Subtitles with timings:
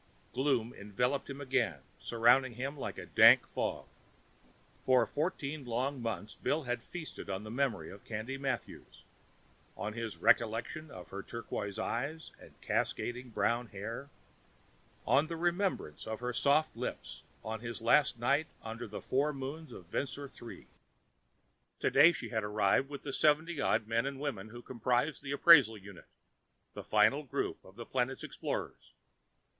[0.33, 3.85] Gloom enveloped him again, surrounding him like a dank fog.
[4.83, 9.03] For fourteen long months, Bill had feasted on the memory of Candy Mathews,
[9.77, 14.09] on his recollection of her turquoise eyes and cascading brown hair,
[15.05, 19.71] on the remembrance of her soft lips on his last night under the four moons
[19.71, 20.65] of Vensor III.
[21.79, 25.77] Today she had arrived with the seventy odd men and women who comprised the appraisal
[25.77, 26.07] unit,
[26.73, 28.93] the final group of the planet's explorers.